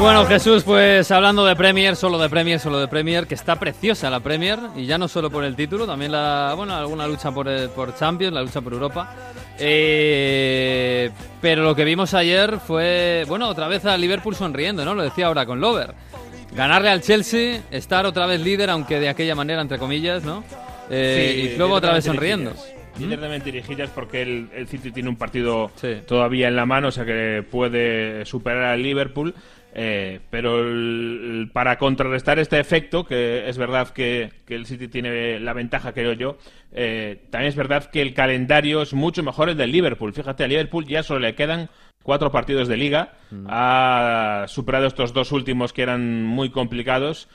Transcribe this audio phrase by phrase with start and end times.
[0.00, 4.08] Bueno, Jesús, pues hablando de Premier, solo de Premier, solo de Premier, que está preciosa
[4.08, 7.48] la Premier, y ya no solo por el título, también la, bueno, alguna lucha por,
[7.48, 9.12] el- por Champions, la lucha por Europa.
[9.58, 11.10] Eh,
[11.42, 14.94] pero lo que vimos ayer fue, bueno, otra vez a Liverpool sonriendo, ¿no?
[14.94, 15.92] Lo decía ahora con Lover.
[16.54, 20.44] Ganarle al Chelsea, estar otra vez líder, aunque de aquella manera, entre comillas, ¿no?
[20.90, 22.52] Eh, Sí, y luego otra vez sonriendo.
[23.00, 25.98] Líder de mentirijillas porque el, el City tiene un partido Sí.
[26.06, 29.34] todavía en la mano, o sea que puede superar al Liverpool.
[29.74, 35.38] Eh, pero el- para contrarrestar este efecto, que es verdad que, que el City tiene
[35.40, 36.38] la ventaja, creo yo,
[36.72, 40.12] eh, también es verdad que el calendario es mucho mejor el del Liverpool.
[40.12, 41.68] Fíjate, a Liverpool ya solo le quedan
[42.02, 43.12] cuatro partidos de liga.
[43.48, 47.28] Ha superado estos dos últimos que eran muy complicados.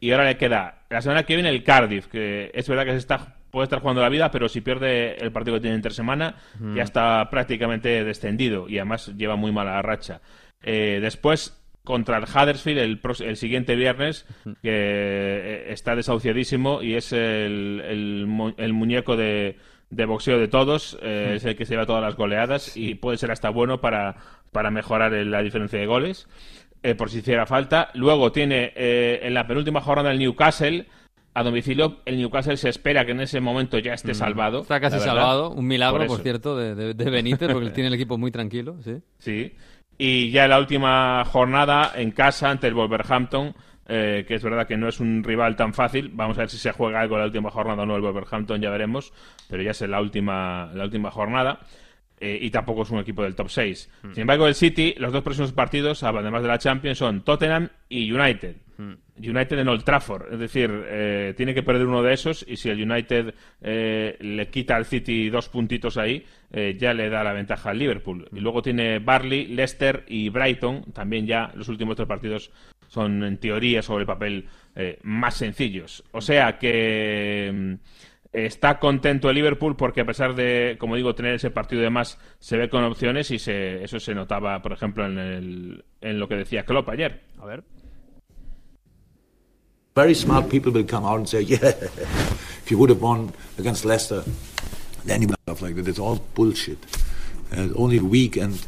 [0.00, 2.98] Y ahora le queda la semana que viene el Cardiff, que es verdad que se
[2.98, 6.36] está, puede estar jugando la vida, pero si pierde el partido que tiene entre semana,
[6.76, 10.20] ya está prácticamente descendido y además lleva muy mala racha.
[10.62, 14.26] Eh, después, contra el Huddersfield el, el siguiente viernes,
[14.62, 19.56] que eh, está desahuciadísimo y es el, el mu- el muñeco de,
[19.90, 23.16] de boxeo de todos, eh, es el que se lleva todas las goleadas y puede
[23.18, 24.16] ser hasta bueno para,
[24.52, 26.28] para mejorar el- la diferencia de goles
[26.82, 27.90] eh, por si hiciera falta.
[27.94, 30.86] Luego tiene eh, en la penúltima jornada el Newcastle
[31.34, 32.00] a domicilio.
[32.04, 34.60] El Newcastle se espera que en ese momento ya esté salvado.
[34.62, 38.18] Está casi salvado, un milagro, Por cierto, de, de, de Benítez, porque tiene el equipo
[38.18, 38.96] muy tranquilo, sí.
[39.18, 39.54] Sí.
[39.98, 43.54] Y ya en la última jornada en casa ante el Wolverhampton,
[43.88, 46.10] eh, que es verdad que no es un rival tan fácil.
[46.14, 48.60] Vamos a ver si se juega algo en la última jornada o no el Wolverhampton,
[48.60, 49.12] ya veremos.
[49.48, 51.60] Pero ya es en la última, la última jornada.
[52.20, 53.90] eh, y tampoco es un equipo del top 6.
[54.12, 58.10] Sin embargo, el City, los dos próximos partidos, además de la Champions, son Tottenham y
[58.10, 58.56] United.
[59.16, 62.68] United en Old Trafford, es decir, eh, tiene que perder uno de esos y si
[62.70, 67.32] el United eh, le quita al City dos puntitos ahí, eh, ya le da la
[67.32, 68.28] ventaja al Liverpool.
[68.32, 72.52] Y luego tiene Barley, Leicester y Brighton, también ya los últimos tres partidos
[72.86, 74.46] son en teoría sobre el papel
[74.76, 76.04] eh, más sencillos.
[76.12, 77.74] O sea que mm,
[78.32, 82.16] está contento el Liverpool porque a pesar de, como digo, tener ese partido de más,
[82.38, 86.28] se ve con opciones y se, eso se notaba, por ejemplo, en, el- en lo
[86.28, 87.22] que decía Klopp ayer.
[87.40, 87.64] A ver.
[89.98, 93.84] Very smart people will come out and say, yeah, if you would have won against
[93.84, 94.22] Leicester,
[95.04, 95.88] then you would have stuff like that.
[95.88, 96.78] It's all bullshit.
[97.50, 98.64] And only weak and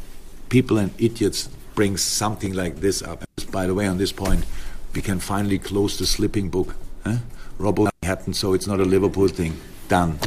[0.49, 3.23] people and idiots bring something like this up.
[3.49, 4.43] By the way, on this point,
[4.93, 6.75] we can finally close the slipping book.
[7.05, 7.19] Huh?
[7.57, 9.53] Robbo Hatton, so it's not a Liverpool thing.
[9.87, 10.19] Done.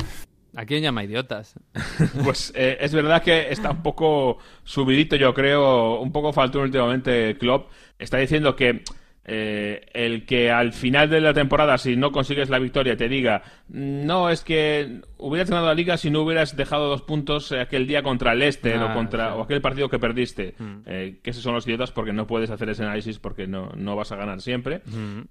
[0.57, 1.53] ¿A quién llama idiotas?
[2.25, 7.37] Pues eh, es verdad que está un poco subidito, yo creo, un poco faltón últimamente
[7.37, 7.69] Klopp.
[7.99, 8.85] Está diciendo que
[9.27, 13.43] eh, el que al final de la temporada, si no consigues la victoria, te diga,
[13.69, 18.03] no, es que hubieras ganado la liga si no hubieras dejado dos puntos aquel día
[18.03, 19.39] contra el Ah, o, contra, sí.
[19.39, 20.55] o aquel partido que perdiste.
[20.87, 23.97] Eh, que esos son los idiotas porque no puedes hacer ese análisis porque no, no
[23.97, 24.83] vas a ganar siempre.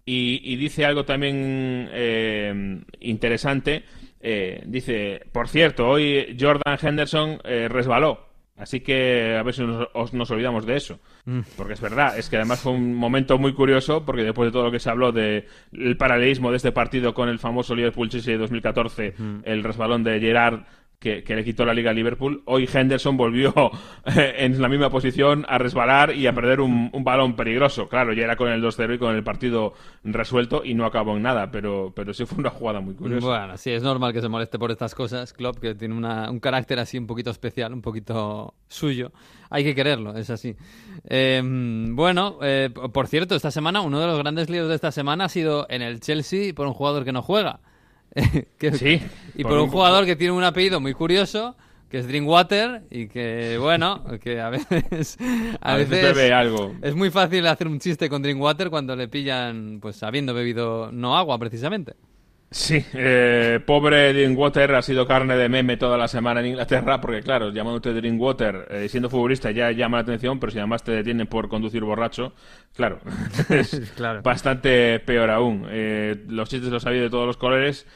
[0.06, 3.84] y, y dice algo también eh, interesante.
[4.66, 8.33] Dice, por cierto, hoy Jordan Henderson resbaló.
[8.56, 11.00] Así que a ver si nos, os- nos olvidamos de eso.
[11.58, 14.66] Porque es verdad, es que además fue un momento muy curioso, porque después de todo
[14.66, 15.46] lo que se habló del
[15.98, 20.62] paralelismo de este partido con el famoso Liverpool-Chelsea de 2014, el resbalón de Gerard
[21.04, 23.54] que, le quitó la liga a Liverpool, hoy Henderson volvió
[24.06, 27.90] eh, en la misma posición a resbalar y a perder un, balón peligroso.
[27.90, 29.74] Claro, ya era con el 2-0 y con el partido
[30.06, 33.28] resuelto y no acabó en nada, pero, pero sí fue una jugada muy curiosa.
[33.28, 36.80] Bueno, sí, es normal que se moleste por estas cosas, Klopp, que tiene un carácter
[36.80, 39.12] así un poquito especial, un poquito suyo.
[39.50, 40.56] Hay que quererlo, es así.
[41.10, 45.26] Eh, bueno, eh, por cierto, esta semana, uno de los grandes líos de esta semana
[45.26, 47.60] ha sido en el Chelsea por un jugador que no juega.
[48.58, 49.02] Que- Sí,
[49.36, 51.56] Y por por un un- jugador que tiene un apellido muy curioso,
[51.90, 55.18] que es Drinkwater, y que, bueno, que a veces...
[55.62, 56.74] A, A veces bebe algo.
[56.82, 61.16] Es muy fácil hacer un chiste con Drinkwater cuando le pillan, pues, habiendo bebido no
[61.18, 61.94] agua, precisamente.
[62.56, 67.24] Sí, eh, pobre Drinkwater ha sido carne de meme toda la semana en Inglaterra, porque
[67.24, 71.26] claro, llamándote Drinkwater, eh, siendo futbolista ya llama la atención, pero si además te detienen
[71.26, 72.34] por conducir borracho,
[72.76, 73.00] claro,
[73.50, 74.22] es Claro.
[74.22, 75.66] bastante peor aún.
[75.72, 77.88] Eh, los chistes los ha habido de todos los colores,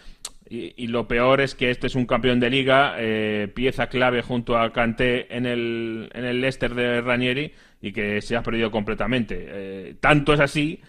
[0.49, 4.23] y, y lo peor es que este es un campeón de liga, eh, pieza clave
[4.23, 8.71] junto a Kanté en el, en el Leicester de Ranieri, y que se ha perdido
[8.71, 9.37] completamente.
[9.47, 10.81] Eh, tanto es así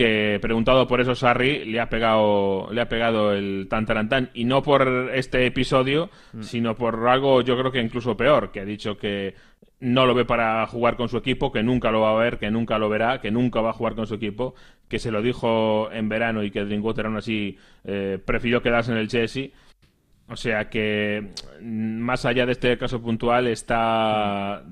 [0.00, 4.62] que preguntado por eso Sarri le ha pegado le ha pegado el tantarantán y no
[4.62, 6.08] por este episodio
[6.40, 9.34] sino por algo yo creo que incluso peor que ha dicho que
[9.80, 12.50] no lo ve para jugar con su equipo que nunca lo va a ver que
[12.50, 14.54] nunca lo verá que nunca va a jugar con su equipo
[14.90, 18.98] que se lo dijo en verano y que Drinkwater aún así eh, prefirió quedarse en
[18.98, 19.50] el Chelsea.
[20.26, 24.64] O sea que mm, más allá de este caso puntual está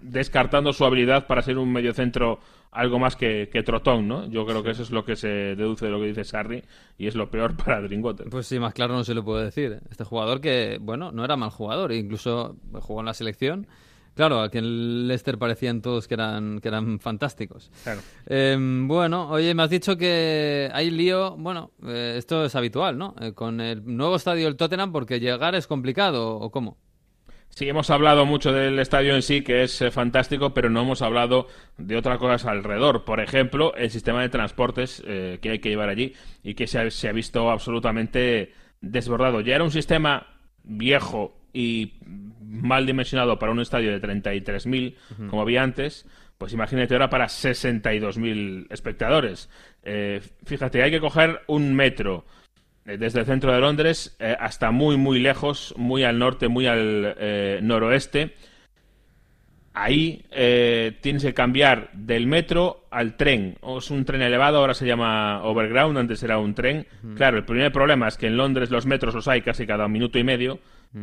[0.00, 2.40] descartando su habilidad para ser un mediocentro
[2.72, 4.28] algo más que, que trotón, ¿no?
[4.28, 6.62] Yo creo que eso es lo que se deduce de lo que dice Sarri
[6.98, 8.28] y es lo peor para Drinkwater.
[8.30, 9.80] Pues sí, más claro no se lo puedo decir.
[9.90, 13.66] Este jugador que, bueno, no era mal jugador, incluso jugó en la selección.
[14.20, 17.70] Claro, que en Leicester parecían todos que eran, que eran fantásticos.
[17.82, 18.02] Claro.
[18.26, 23.14] Eh, bueno, oye, me has dicho que hay lío, bueno, eh, esto es habitual, ¿no?
[23.18, 26.76] Eh, con el nuevo estadio del Tottenham porque llegar es complicado, ¿o cómo?
[27.48, 31.00] Sí, hemos hablado mucho del estadio en sí, que es eh, fantástico, pero no hemos
[31.00, 31.46] hablado
[31.78, 33.06] de otras cosas alrededor.
[33.06, 36.12] Por ejemplo, el sistema de transportes eh, que hay que llevar allí
[36.42, 38.52] y que se ha, se ha visto absolutamente
[38.82, 39.40] desbordado.
[39.40, 40.26] Ya era un sistema
[40.62, 41.94] viejo y
[42.50, 44.94] mal dimensionado para un estadio de 33.000,
[45.28, 46.06] como había antes,
[46.40, 49.50] pues imagínate ahora para 62.000 espectadores.
[49.82, 52.24] Eh, fíjate, hay que coger un metro
[52.86, 56.66] eh, desde el centro de Londres eh, hasta muy, muy lejos, muy al norte, muy
[56.66, 57.14] al
[57.62, 58.34] noroeste.
[59.74, 60.24] Ahí
[61.00, 63.56] tienes que cambiar del metro al tren.
[63.60, 66.86] O es un tren elevado, ahora se llama Overground, antes era un tren.
[67.16, 70.18] Claro, el primer problema es que en Londres los metros los hay casi cada minuto
[70.18, 70.58] y medio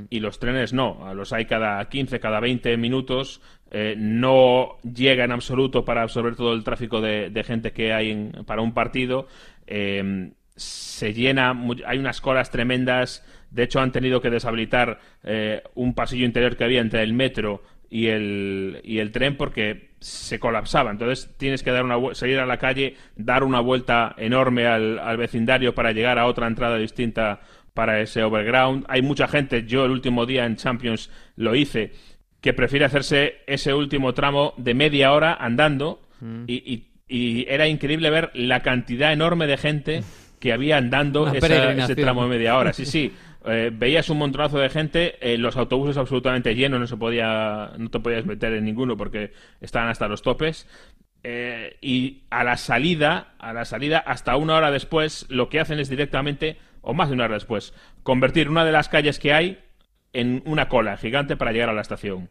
[0.09, 1.13] y los trenes no.
[1.13, 3.41] Los hay cada 15, cada 20 minutos.
[3.71, 8.11] Eh, no llega en absoluto para absorber todo el tráfico de, de gente que hay
[8.11, 9.27] en- para un partido.
[9.65, 11.55] Eh, se llena,
[11.85, 13.23] hay unas colas tremendas.
[13.51, 17.61] De hecho, han tenido que deshabilitar eh, un pasillo interior que había entre el metro
[17.89, 20.91] y el, y el tren porque se colapsaba.
[20.91, 25.73] Entonces tienes que dar una salir a la calle, dar una vuelta enorme al vecindario
[25.73, 27.39] para llegar a otra entrada distinta
[27.77, 28.83] para ese overground.
[28.89, 31.93] Hay mucha gente, yo el último día en Champions lo hice,
[32.41, 36.01] que prefiere hacerse ese último tramo de media hora andando
[36.47, 40.03] y, y- y era increíble ver la cantidad enorme de gente
[40.39, 41.47] que había andando esa-
[41.85, 42.73] ese tramo de media hora.
[42.73, 43.13] Sí, sí.
[43.49, 47.89] Eh, veías un montonazo de gente, eh, los autobuses absolutamente llenos, no se podía, no
[47.89, 49.31] te podías meter en ninguno porque
[49.61, 50.67] estaban hasta los topes.
[51.23, 55.79] Eh, y a la salida, a la salida, hasta una hora después, lo que hacen
[55.79, 56.57] es directamente,
[56.87, 59.59] o más de una hora después, convertir una de las calles que hay
[60.13, 62.29] en una cola gigante para llegar a la estación.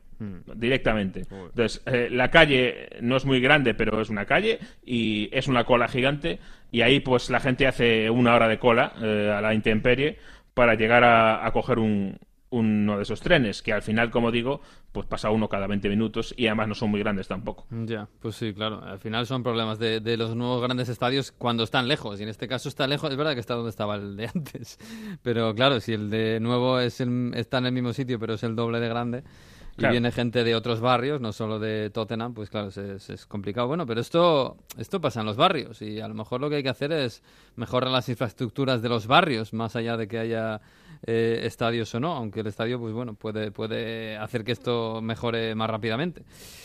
[0.54, 1.24] Directamente.
[1.30, 5.64] Entonces, eh, la calle no es muy grande, pero es una calle y es una
[5.64, 6.38] cola gigante.
[6.72, 10.16] Y ahí, pues, la gente hace una hora de cola eh, a la intemperie
[10.54, 12.18] para llegar a, a coger un,
[12.50, 14.60] uno de esos trenes, que al final, como digo,
[14.92, 17.66] pues pasa uno cada 20 minutos y además no son muy grandes tampoco.
[17.70, 18.82] Ya, pues sí, claro.
[18.84, 22.20] Al final son problemas de, de los nuevos grandes estadios cuando están lejos.
[22.20, 23.10] Y en este caso está lejos.
[23.10, 24.78] Es verdad que está donde estaba el de antes.
[25.22, 28.42] Pero claro, si el de nuevo es el- está en el mismo sitio, pero es
[28.44, 29.24] el doble de grande.
[29.78, 33.26] Y viene gente de otros barrios, no solo de Tottenham, pues claro, es, es- es
[33.26, 33.66] complicado.
[33.68, 36.62] Bueno, pero esto, esto pasa en los barrios y a lo mejor lo que hay
[36.62, 37.22] que hacer es
[37.56, 40.60] mejorar las infraestructuras de los barrios, más allá de que haya
[41.06, 45.54] eh, estadios o no, aunque el estadio, pues bueno, puede, puede hacer que esto mejore
[45.54, 46.22] más rápidamente.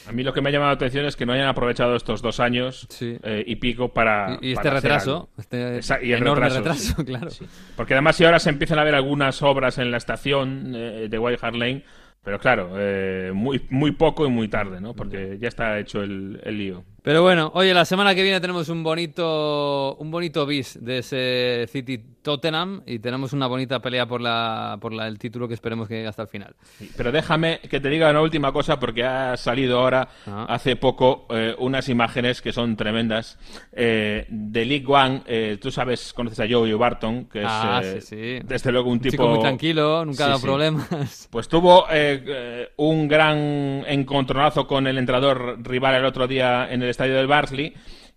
[0.07, 2.21] A mí lo que me ha llamado la atención es que no hayan aprovechado estos
[2.21, 3.17] dos años Sí.
[3.23, 4.37] eh, y pico para.
[4.41, 7.29] Y, y este para retraso, este Esa- y el enorme retraso, claro.
[7.29, 7.45] Sí.
[7.75, 11.19] Porque además, si ahora se empiezan a ver algunas obras en la estación eh, de
[11.19, 11.83] White Hart Lane,
[12.23, 14.95] pero claro, eh, muy, muy poco y muy tarde, ¿no?
[14.95, 16.85] Porque ya está hecho el, el lío.
[17.03, 21.65] Pero bueno, oye, la semana que viene tenemos un bonito un bonito bis de ese
[21.67, 25.87] City Tottenham y tenemos una bonita pelea por la por la, el título que esperemos
[25.87, 26.55] que llegue hasta el final.
[26.95, 30.45] Pero déjame que te diga una última cosa porque ha salido ahora, Ah.
[30.49, 33.39] hace poco, eh, unas imágenes que son tremendas
[33.71, 35.23] eh, de League One.
[35.25, 38.39] Eh, tú sabes, conoces a Joey Barton, que es Ah, eh, sí, sí.
[38.45, 40.45] desde luego un, tipo chico muy tranquilo, nunca Sí, ha dado sí.
[40.45, 41.27] problemas.
[41.31, 46.83] Pues tuvo eh, eh, un gran encontronazo con el entrenador rival el otro día en
[46.83, 47.73] el estadio del Barnsley.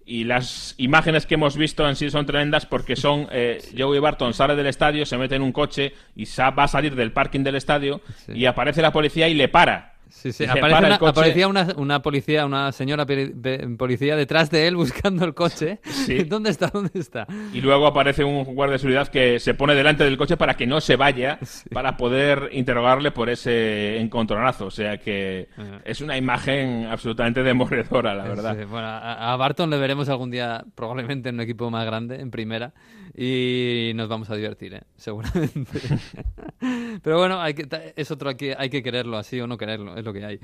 [0.06, 4.34] Y las imágenes que hemos visto en sí son tremendas porque son eh, Joey Barton
[4.34, 7.54] sale del estadio, se mete en un coche y va a salir del parking del
[7.54, 8.32] estadio Sí.
[8.32, 9.93] y aparece la policía y le para.
[10.08, 10.44] Sí, sí.
[10.44, 13.32] Aparece una, aparecía una, una policía, una señora pe-
[13.76, 15.80] policía detrás de él buscando el coche.
[16.04, 16.24] Sí.
[16.24, 16.68] ¿Dónde está?
[16.68, 17.26] ¿Dónde está?
[17.52, 20.66] Y luego aparece un guardia de seguridad que se pone delante del coche para que
[20.66, 21.38] no se vaya,
[21.72, 24.66] para poder interrogarle por ese encontronazo.
[24.66, 25.80] O sea que Ajá.
[25.84, 28.56] es una imagen absolutamente demoledora, la verdad.
[28.58, 32.20] Sí, bueno, a, a Barton le veremos algún día probablemente en un equipo más grande,
[32.20, 32.74] en primera,
[33.16, 34.82] y nos vamos a divertir, ¿eh?
[34.96, 35.80] seguramente.
[37.02, 40.04] Pero bueno, hay que, es otro que hay que quererlo así o no quererlo, es
[40.04, 40.40] lo que hay.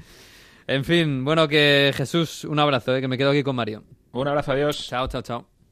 [0.66, 3.00] En fin, bueno, que Jesús, un abrazo, ¿eh?
[3.00, 3.82] que me quedo aquí con Mario.
[4.12, 4.86] Un abrazo, adiós.
[4.88, 5.49] Chao, chao, chao.